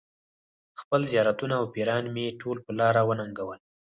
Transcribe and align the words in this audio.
خپل 0.81 1.01
زیارتونه 1.11 1.53
او 1.61 1.65
پیران 1.75 2.05
مې 2.13 2.25
ټول 2.41 2.57
په 2.65 2.71
لاره 2.79 3.01
وننګول. 3.05 3.59